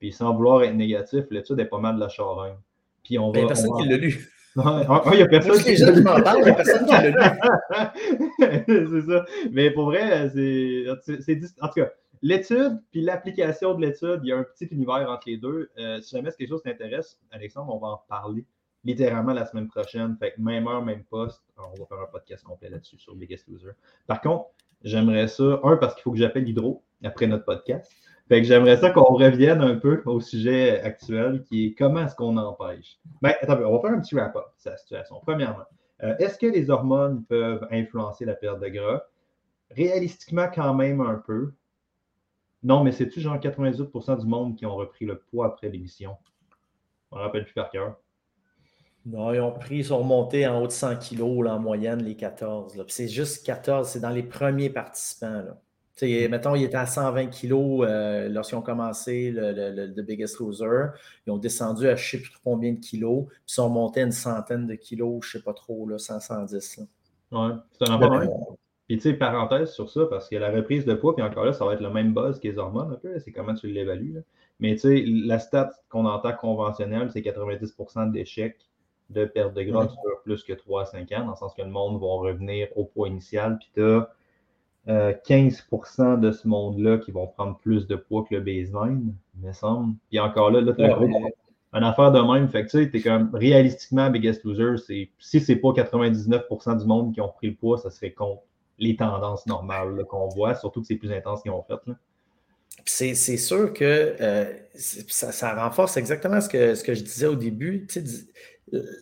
[0.00, 2.56] Puis sans vouloir être négatif, l'étude est pas mal de la charogne.
[3.04, 3.38] Puis on va.
[3.38, 4.28] Il n'y a personne qui l'a lu.
[4.56, 4.62] Il
[5.16, 6.04] n'y a personne qui l'a lu.
[6.38, 7.10] il n'y a personne qui l'a
[8.66, 8.88] lu.
[8.90, 9.24] c'est ça.
[9.52, 10.86] Mais pour vrai, c'est.
[11.60, 11.90] En tout cas,
[12.22, 15.70] l'étude puis l'application de l'étude, il y a un petit univers entre les deux.
[15.78, 18.44] Euh, si jamais c'est quelque chose qui t'intéresse, Alexandre, on va en parler
[18.86, 20.16] littéralement la semaine prochaine.
[20.38, 23.72] Même heure, même poste, on va faire un podcast complet là-dessus sur Biggest Loser.
[24.06, 24.46] Par contre,
[24.82, 27.92] j'aimerais ça, un, parce qu'il faut que j'appelle Hydro après notre podcast.
[28.28, 32.14] Fait que j'aimerais ça qu'on revienne un peu au sujet actuel qui est comment est-ce
[32.16, 32.98] qu'on empêche?
[33.22, 35.20] Ben, attends, on va faire un petit wrap-up de la situation.
[35.22, 35.64] Premièrement,
[36.02, 39.02] euh, est-ce que les hormones peuvent influencer la perte de gras?
[39.70, 41.52] Réalistiquement, quand même un peu.
[42.62, 46.16] Non, mais c'est-tu genre 98% du monde qui ont repris le poids après l'émission?
[47.12, 47.96] On ne rappelle plus par cœur.
[49.06, 52.16] Non, ils ont pris, ils sont remontés en haut de 100 kilos en moyenne, les
[52.16, 52.76] 14.
[52.88, 55.44] C'est juste 14, c'est dans les premiers participants.
[55.44, 55.56] Là.
[56.02, 56.28] Mm.
[56.28, 60.88] mettons, ils étaient à 120 kilos euh, lorsqu'ils ont commencé le, The Biggest Loser.
[61.24, 64.00] Ils ont descendu à je ne sais plus combien de kilos, puis ils sont montés
[64.00, 66.80] à une centaine de kilos, je ne sais pas trop, là, 100, 110.
[67.30, 68.28] Oui, c'est un.
[68.88, 71.52] Puis, tu sais, parenthèse sur ça, parce que la reprise de poids, puis encore là,
[71.52, 74.22] ça va être le même buzz que les hormones, un peu, c'est comment tu l'évalues.
[74.60, 78.60] Mais, tu sais, la stat qu'on entend conventionnelle, c'est 90% d'échecs
[79.10, 81.62] de perte de gras sur plus que 3 à 5 ans, dans le sens que
[81.62, 84.08] le monde va revenir au poids initial, puis tu as
[84.88, 89.46] 15% euh, de ce monde-là qui vont prendre plus de poids que le baseline, il
[89.46, 89.94] me semble.
[90.08, 90.96] Puis encore là, là, tu as
[91.78, 92.48] une affaire de même.
[92.48, 97.12] Fait que tu sais, comme réalistiquement, Biggest Loser, c'est si c'est pas 99% du monde
[97.14, 98.42] qui ont pris le poids, ça serait contre
[98.78, 101.92] les tendances normales qu'on voit, surtout que c'est plus intense qu'ils ont fait.
[102.84, 107.86] C'est sûr que euh, ça, renforce exactement ce que, ce que je disais au début,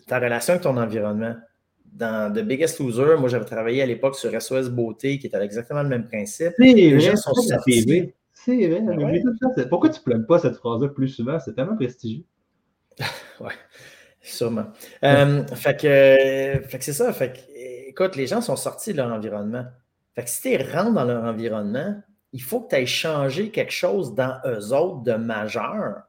[0.06, 1.34] ta relation avec ton environnement
[1.94, 5.82] dans The Biggest Loser, moi, j'avais travaillé à l'époque sur SOS Beauté, qui était exactement
[5.82, 6.52] le même principe.
[6.58, 8.12] Les gens sont sortis.
[8.32, 11.38] C'est vrai, Pourquoi tu ne pas cette phrase-là plus souvent?
[11.38, 12.24] C'est tellement prestigieux.
[13.40, 13.52] oui,
[14.20, 14.66] sûrement.
[15.04, 17.12] Euh, fait que, c'est ça.
[17.12, 19.64] Fait que, écoute, les gens sont sortis de leur environnement.
[20.14, 23.72] Fait que si tu rentres dans leur environnement, il faut que tu ailles changer quelque
[23.72, 26.02] chose dans eux autres de majeur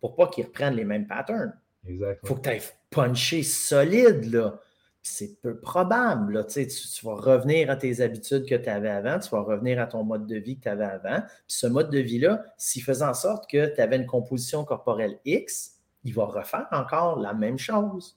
[0.00, 1.52] pour pas qu'ils reprennent les mêmes patterns.
[1.86, 2.20] Exactement.
[2.22, 4.60] Il faut que tu ailles puncher solide, là
[5.02, 6.46] c'est peu probable.
[6.46, 6.66] Tu,
[7.02, 10.26] vas revenir à tes habitudes que tu avais avant, tu vas revenir à ton mode
[10.26, 11.20] de vie que tu avais avant.
[11.20, 15.18] Puis ce mode de vie-là, s'il faisait en sorte que tu avais une composition corporelle
[15.24, 18.16] X, il va refaire encore la même chose.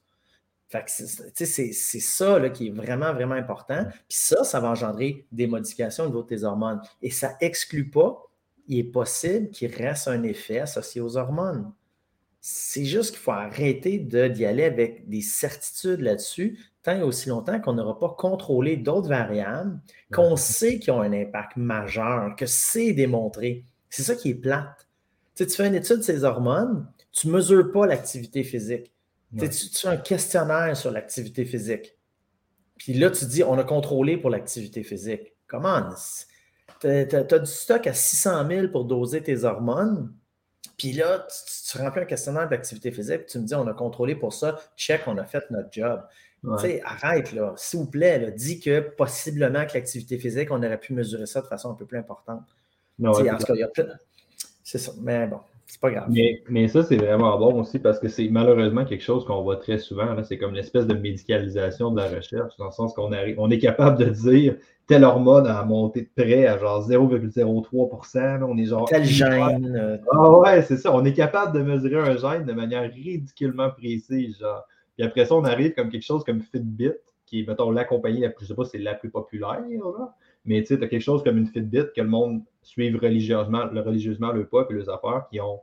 [0.69, 3.85] c'est ça là, qui est vraiment, vraiment important.
[4.07, 6.81] Puis ça, ça va engendrer des modifications au niveau de tes hormones.
[7.01, 8.21] Et ça exclut pas,
[8.67, 11.71] il est possible qu'il reste un effet associé aux hormones.
[12.47, 17.59] C'est juste qu'il faut arrêter d'y aller avec des certitudes là-dessus, tant et aussi longtemps
[17.59, 19.81] qu'on n'aura pas contrôlé d'autres variables,
[20.13, 23.65] qu'on sait qu'ils ont un impact majeur, que c'est démontré.
[23.89, 24.87] C'est ça qui est plate.
[25.33, 28.93] Tu, tu fais une étude de ces hormones, tu ne mesures pas l'activité physique.
[29.39, 31.97] Tu, fais un questionnaire sur l'activité physique.
[32.77, 35.33] Puis là, tu dis, on a contrôlé pour l'activité physique.
[35.47, 35.89] Comment?
[36.79, 40.13] Tu as, du stock à 600 000 pour doser tes hormones.
[40.77, 41.25] Puis là,
[41.71, 44.59] tu, remplis un questionnaire d'activité physique, puis tu me dis, on a contrôlé pour ça,
[44.75, 46.01] check, on a fait notre job.
[46.43, 50.79] Tu sais, arrête, là, s'il vous plaît, dis que possiblement que l'activité physique, on aurait
[50.79, 52.43] pu mesurer ça de façon un peu plus importante.
[52.99, 53.69] Non, en tout cas, il y a
[54.63, 55.39] C'est ça, mais bon.
[55.67, 56.09] C'est pas grave.
[56.49, 59.79] Mais, ça, c'est vraiment bon aussi parce que c'est malheureusement quelque chose qu'on voit très
[59.79, 60.15] souvent.
[60.23, 63.59] C'est comme une espèce de médicalisation de la recherche, dans le sens qu'on on est
[63.59, 64.55] capable de dire
[64.87, 68.87] telle hormone a monté de près à genre 0,03 On est genre.
[68.87, 69.75] Tel gène.
[69.75, 70.95] Euh, ah ouais, c'est ça.
[70.95, 74.37] On est capable de mesurer un gène de manière ridiculement précise.
[74.37, 74.63] Genre.
[74.95, 76.93] Puis après ça, on arrive comme quelque chose comme Fitbit,
[77.25, 79.63] qui est, mettons, la compagnie la plus, je sais pas, c'est la plus populaire.
[80.45, 83.65] Mais tu sais, tu as quelque chose comme une Fitbit que le monde suivent religieusement,
[83.65, 85.61] le, religieusement le poids et les affaires qui ont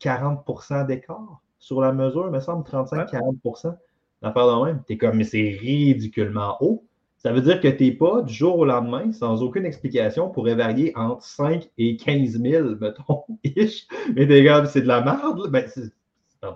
[0.00, 3.76] 40% d'écart sur la mesure, il me semble, 35-40
[4.22, 6.84] L'affaire de même, tu es comme, mais c'est ridiculement haut.
[7.18, 10.54] Ça veut dire que tu n'es pas du jour au lendemain, sans aucune explication, pourrait
[10.54, 13.86] varier entre 5 et 15 000, mettons, ish.
[14.14, 15.50] Mais t'es comme, c'est de la merde.
[15.50, 15.92] Ben, c'est,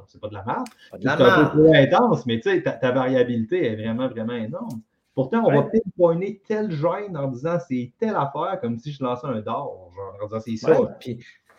[0.06, 0.66] c'est pas de la merde.
[1.00, 4.80] C'est un peu plus intense, mais tu sais, ta, ta, variabilité est vraiment, vraiment énorme.
[5.14, 9.02] Pourtant, on va peut-être pointer tel gène en disant c'est telle affaire, comme si je
[9.02, 9.92] lançais un d'or.
[10.20, 10.98] en disant c'est ça.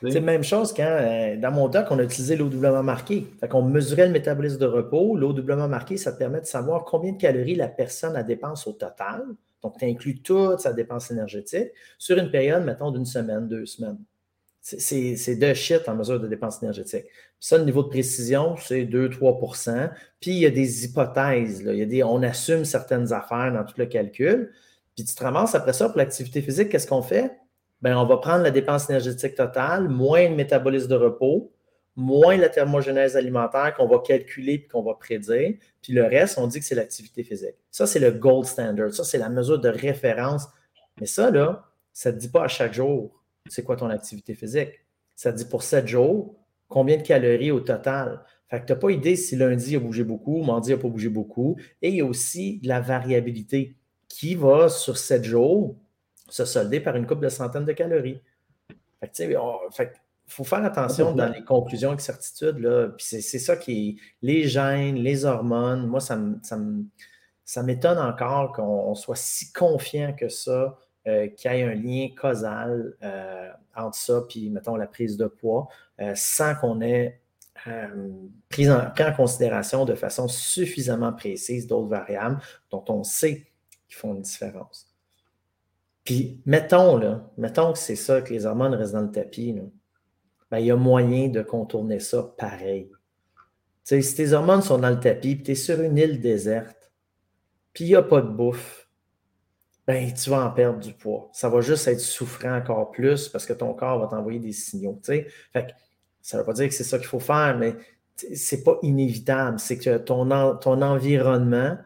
[0.02, 3.26] c'est la même chose quand, euh, dans mon doc, on a utilisé l'eau doublement marqué.
[3.39, 5.15] Fait qu'on mesurait le métabolisme de repos.
[5.15, 8.68] L'eau doublement marqué, ça te permet de savoir combien de calories la personne a dépense
[8.68, 9.24] au total.
[9.63, 13.98] Donc, tu inclus toute sa dépense énergétique sur une période, mettons, d'une semaine, deux semaines.
[14.67, 17.06] C'est de shit en mesure de dépense énergétique.
[17.39, 21.62] Ça, le niveau de précision, c'est 2-3% Puis il y a des hypothèses.
[21.63, 24.51] Il y a des, on assume certaines affaires dans tout le calcul.
[24.95, 27.38] Puis tu te ramasses après ça pour l'activité physique, qu'est-ce qu'on fait?
[27.84, 31.51] Bien, on va prendre la dépense énergétique totale, moins le métabolisme de repos,
[31.95, 35.54] moins la thermogénèse alimentaire qu'on va calculer et qu'on va prédire.
[35.84, 37.56] Puis le reste, on dit que c'est l'activité physique.
[37.69, 38.91] Ça, c'est le gold standard.
[38.95, 40.47] Ça, c'est la mesure de référence.
[40.99, 43.12] Mais ça, là, ça ne te dit pas à chaque jour
[43.47, 44.86] c'est quoi ton activité physique?
[45.15, 46.36] Ça dit pour 7 jours,
[46.67, 48.23] combien de calories au total?
[48.49, 51.10] Fait que tu n'as pas idée si lundi a bougé beaucoup, mardi n'a pas bougé
[51.10, 51.58] beaucoup.
[51.81, 53.75] Et il y a aussi de la variabilité
[54.08, 55.75] qui va, sur 7 jours,
[56.29, 58.21] se solder par une coupe de centaines de calories.
[58.99, 59.93] Fait que,
[60.27, 62.58] faut faire attention dans les conclusions avec certitude.
[62.58, 62.89] Là.
[62.97, 65.86] c'est, ça qui est les gènes, les hormones.
[65.88, 66.19] Moi, ça,
[67.43, 70.77] ça m'étonne encore qu'on soit si confiant que ça
[71.08, 75.28] euh, qu'il y ait un lien causal euh, entre ça puis, mettons, la prise de
[75.28, 75.68] poids,
[76.02, 77.22] euh, sans qu'on ait
[78.50, 82.39] pris en, considération de façon suffisamment précise d'autres variables
[82.70, 83.48] dont on sait
[83.88, 84.88] qu'ils font une différence.
[86.04, 89.60] Puis, mettons, là, mettons que c'est ça, que les hormones restent dans le tapis,
[90.52, 92.91] ben, il y a moyen de contourner ça pareil.
[93.84, 96.91] si tes hormones sont dans le tapis, puis tu es sur une île déserte,
[97.74, 98.85] puis il n'y a pas de bouffe,
[99.88, 101.30] ben, tu vas en perdre du poids.
[101.32, 105.00] Ça va juste être souffrant encore plus parce que ton corps va t'envoyer des signaux.
[105.04, 105.28] Fait
[106.21, 107.76] ça ne veut pas dire que c'est ça qu'il faut faire, mais
[108.15, 109.60] c'est pas inévitable.
[109.60, 111.78] C'est que ton, ton environnement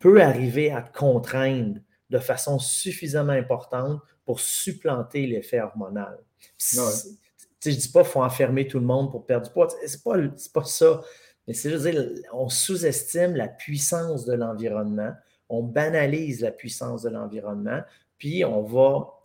[0.00, 1.78] peut arriver à te contraindre
[2.10, 6.18] de façon suffisamment importante pour supplanter l'effet hormonal.
[6.58, 9.68] Je ne dis pas qu'il faut enfermer tout le monde pour perdre du poids.
[9.68, 10.16] Ce n'est pas,
[10.52, 11.02] pas ça.
[11.46, 15.12] Mais c'est juste dire, on sous-estime la puissance de l'environnement
[15.48, 17.80] on banalise la puissance de l'environnement,
[18.18, 19.16] puis on va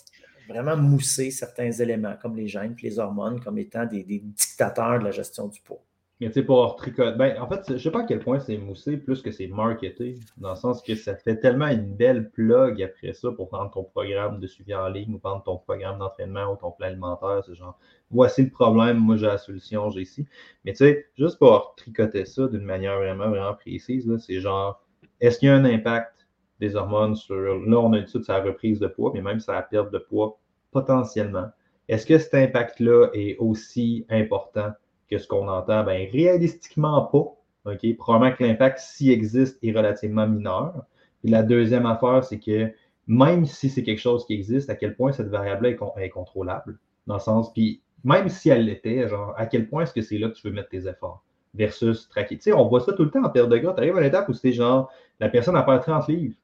[0.48, 5.12] vraiment mousser certains éléments, comme les gènes, les hormones, comme étant des, dictateurs de la
[5.12, 5.82] gestion du poids.
[6.20, 8.40] Mais tu sais, pour tricoter, ben, en fait, je ne sais pas à quel point
[8.40, 12.30] c'est moussé plus que c'est marketé, dans le sens que ça fait tellement une belle
[12.30, 15.98] plug après ça pour prendre ton programme de suivi en ligne ou prendre ton programme
[15.98, 17.42] d'entraînement ou ton plan alimentaire.
[17.48, 17.80] C'est genre,
[18.12, 20.28] voici le problème, moi j'ai la solution, j'ai ici.
[20.64, 24.80] Mais tu sais, juste pour tricoter ça d'une manière vraiment, vraiment précise, c'est genre,
[25.22, 26.28] est-ce qu'il y a un impact
[26.60, 27.36] des hormones sur.
[27.36, 29.98] Là, on a une de sa reprise de poids, mais même sur la perte de
[29.98, 30.40] poids
[30.72, 31.48] potentiellement.
[31.88, 34.72] Est-ce que cet impact-là est aussi important
[35.10, 35.84] que ce qu'on entend?
[35.84, 37.72] Bien, réalistiquement pas.
[37.72, 37.98] OK?
[37.98, 40.86] Probablement que l'impact, s'il existe, est relativement mineur.
[41.24, 42.72] Et la deuxième affaire, c'est que
[43.08, 46.80] même si c'est quelque chose qui existe, à quel point cette variable-là est, contrôlable?
[47.08, 50.18] Dans le sens, puis même si elle l'était, genre, à quel point est-ce que c'est
[50.18, 51.24] là que tu veux mettre tes efforts?
[51.54, 52.38] Versus traquer.
[52.38, 53.74] Tu sais, on voit ça tout le temps en perte de gras.
[53.74, 56.36] Tu arrives à l'étape où c'est genre, la personne a perdu 30 livres.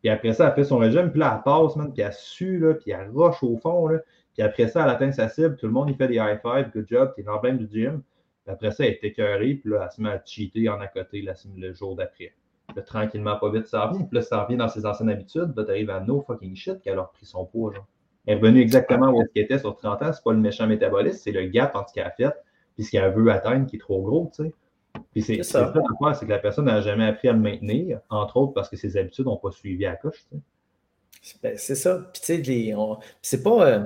[0.00, 2.58] Puis après ça, elle fait son régime, puis là, elle passe, man, puis elle sue,
[2.58, 3.86] là, puis elle roche au fond.
[3.86, 4.00] Là,
[4.34, 6.70] puis après ça, elle atteint sa cible, tout le monde, il fait des high five,
[6.72, 8.02] good job, t'es dans le du gym.
[8.44, 10.88] Puis après ça, elle est écœurée, puis là, elle se met à cheater en à
[10.88, 11.24] côté
[11.56, 12.34] le jour d'après.
[12.74, 14.04] Là, tranquillement, pas vite, ça revient.
[14.04, 15.52] Puis là, ça revient dans ses anciennes habitudes.
[15.56, 17.72] Là, t'arrives à no fucking shit qu'elle a repris son poids.
[17.72, 17.86] Genre.
[18.26, 20.12] Elle est revenue exactement où elle était sur 30 ans.
[20.12, 22.34] C'est pas le méchant métabolisme, c'est le gap entre ce qu'elle a fait
[22.78, 24.54] et ce qu'elle veut atteindre qui est trop gros, tu sais.
[25.12, 25.72] Puis c'est ça,
[26.14, 28.96] c'est que la personne n'a jamais appris à le maintenir, entre autres parce que ses
[28.96, 30.24] habitudes n'ont pas suivi à coche.
[31.42, 32.10] Ben, c'est ça.
[32.12, 32.74] Puis tu sais,
[33.20, 33.66] c'est pas.
[33.66, 33.84] Euh,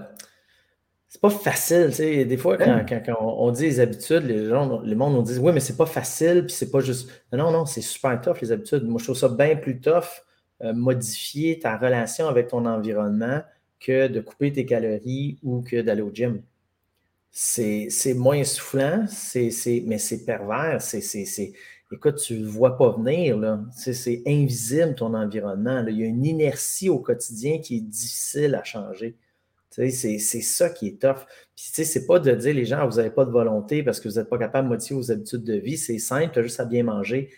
[1.08, 2.24] c'est pas facile, tu sais.
[2.24, 2.84] Des fois, quand,
[3.20, 6.44] on, dit les habitudes, les gens, le monde nous dit Oui, mais c'est pas facile,
[6.46, 7.10] puis c'est pas juste.
[7.32, 8.84] Non, non, c'est super tough, les habitudes.
[8.84, 10.22] Moi, je trouve ça bien plus tough,
[10.62, 13.42] euh, modifier ta relation avec ton environnement
[13.78, 16.42] que de couper tes calories ou que d'aller au gym
[17.30, 20.80] c'est moins soufflant, mais c'est pervers.
[20.80, 21.52] C'est,
[21.92, 23.38] écoute, tu ne le vois pas venir.
[23.72, 25.84] C'est invisible ton environnement.
[25.86, 29.16] Il y a une inertie au quotidien qui est difficile à changer.
[29.70, 31.26] C'est ça qui est tough.
[31.54, 34.14] Puis, c'est pas de dire les gens, vous n'avez pas de volonté parce que vous
[34.14, 35.76] n'êtes pas capable de modifier vos habitudes de vie.
[35.76, 37.30] C'est simple, tu as juste à bien manger.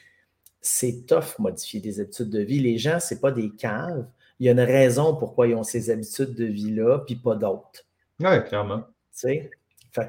[0.60, 2.60] C'est tough modifier des habitudes de vie.
[2.60, 4.06] Les gens, ce pas des caves.
[4.38, 7.84] Il y a une raison pourquoi ils ont ces habitudes de vie-là, puis pas d'autres.
[8.20, 8.84] Oui, clairement.
[9.10, 9.50] sais?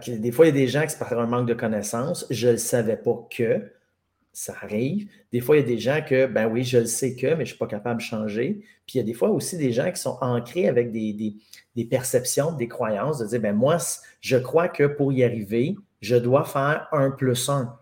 [0.07, 2.25] Des fois, il y a des gens qui c'est par un manque de connaissances.
[2.29, 3.71] Je ne le savais pas que.
[4.31, 5.09] Ça arrive.
[5.33, 7.33] Des fois, il y a des gens que, ben oui, je le sais que, mais
[7.33, 8.61] je ne suis pas capable de changer.
[8.85, 11.35] Puis il y a des fois aussi des gens qui sont ancrés avec des,
[11.89, 13.77] perceptions, des croyances, de dire, ben moi,
[14.21, 17.75] je crois que pour y arriver, je dois faire un plus un.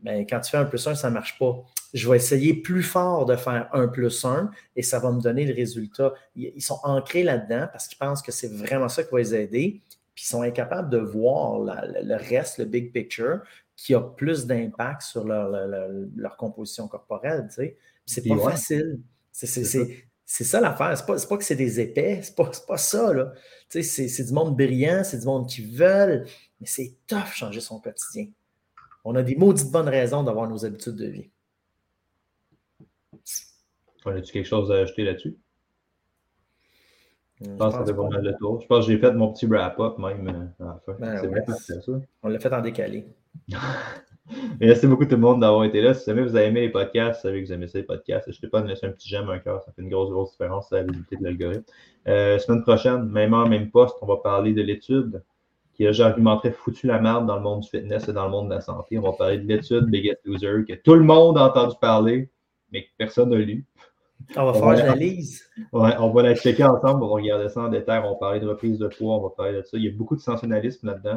[0.00, 1.64] Ben, quand tu fais un plus un, ça ne marche pas.
[1.92, 5.46] Je vais essayer plus fort de faire un plus un et ça va me donner
[5.46, 6.14] le résultat.
[6.36, 9.82] Ils sont ancrés là-dedans parce qu'ils pensent que c'est vraiment ça qui va les aider
[10.14, 13.40] puis ils sont incapables de voir le reste, le big picture,
[13.76, 17.46] qui a plus d'impact sur leur, composition corporelle.
[17.48, 17.76] Tu sais.
[18.06, 19.00] C'est pas facile.
[19.32, 20.96] c'est ça l'affaire.
[20.96, 23.12] C'est pas, pas que c'est des épais, c'est pas, pas ça.
[23.12, 23.32] Là.
[23.68, 26.26] C'est, du monde brillant, c'est du monde qui veulent,
[26.60, 28.28] mais c'est tough changer son quotidien.
[29.04, 31.30] On a des maudites bonnes raisons d'avoir nos habitudes de vie.
[34.06, 35.36] As-tu quelque chose à ajouter là-dessus?
[37.40, 38.60] Je pense, que ça devrait le tour.
[38.60, 40.96] Je pense que j'ai fait mon petit wrap-up même euh, à la fin.
[40.98, 41.92] Ben c'est bien parfait, ça.
[42.22, 43.06] On l'a fait en décalé.
[44.60, 45.92] Merci beaucoup tout le monde d'avoir été là.
[45.92, 48.26] Si jamais vous avez aimé les podcasts, vous savez que vous aimez ça les podcasts,
[48.26, 49.62] n'hésitez pas à me laisser un petit j'aime, un cœur.
[49.62, 51.64] Ça fait une grosse, grosse différence à la visibilité de l'algorithme.
[52.08, 55.22] Euh, semaine prochaine, même heure, même poste, on va parler de l'étude
[55.74, 58.48] qui a, j'argumenterais, foutu la merde dans le monde du fitness et dans le monde
[58.48, 58.96] de la santé.
[58.96, 62.30] On va parler de l'étude Biggest Loser que tout le monde a entendu parler,
[62.72, 63.66] mais que personne n'a lu.
[64.36, 65.44] On va faire l'analyse.
[65.72, 68.40] Ouais, on va la checker ensemble, on va regarder ça en détail, on va parler
[68.40, 69.76] de reprise de poids, on va parler de ça.
[69.76, 71.16] Il y a beaucoup de sensationnalisme là-dedans.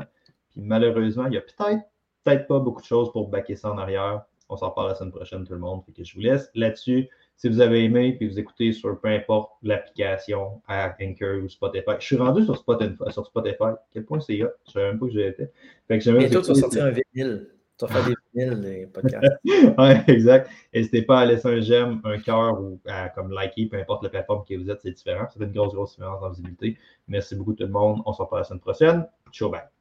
[0.52, 1.84] Puis malheureusement, il y a peut-être
[2.28, 4.24] peut-être pas beaucoup de choses pour backer ça en arrière.
[4.50, 5.84] On s'en parle la semaine prochaine, tout le monde.
[5.96, 7.10] que je vous laisse là-dessus.
[7.36, 11.91] Si vous avez aimé, puis vous écoutez sur peu importe l'application, Anchor ou Spotify.
[12.00, 13.12] Je suis rendu sur Spotify.
[13.12, 13.76] Sur Spotify.
[13.93, 14.48] Quel point c'est là?
[14.65, 15.52] Je ne savais même pas que j'y étais.
[15.88, 17.48] Fait que Bientôt, tu vas sortir un vinyle.
[17.78, 19.40] Tu vas faire des vinyles, des podcasts.
[19.46, 20.50] oui, exact.
[20.74, 24.10] N'hésitez pas à laisser un j'aime, un cœur ou à comme liker, peu importe la
[24.10, 25.28] plateforme que vous êtes, c'est différent.
[25.30, 26.78] Ça fait une grosse, grosse différence en visibilité.
[27.08, 28.02] Merci beaucoup tout le monde.
[28.06, 29.08] On se revoit la semaine prochaine.
[29.32, 29.77] Ciao, bye.